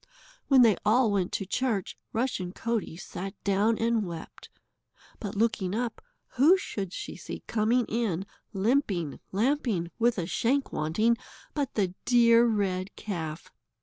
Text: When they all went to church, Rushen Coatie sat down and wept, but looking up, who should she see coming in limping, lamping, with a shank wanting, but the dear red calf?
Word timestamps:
When 0.47 0.63
they 0.63 0.77
all 0.83 1.11
went 1.11 1.31
to 1.33 1.45
church, 1.45 1.95
Rushen 2.11 2.53
Coatie 2.55 2.99
sat 2.99 3.35
down 3.43 3.77
and 3.77 4.03
wept, 4.03 4.49
but 5.19 5.35
looking 5.35 5.75
up, 5.75 6.01
who 6.37 6.57
should 6.57 6.91
she 6.91 7.15
see 7.15 7.43
coming 7.45 7.85
in 7.85 8.25
limping, 8.51 9.19
lamping, 9.31 9.91
with 9.99 10.17
a 10.17 10.25
shank 10.25 10.73
wanting, 10.73 11.17
but 11.53 11.75
the 11.75 11.93
dear 12.05 12.43
red 12.47 12.95
calf? 12.95 13.51